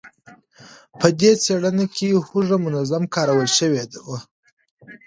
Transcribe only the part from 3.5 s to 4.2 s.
شوې وه.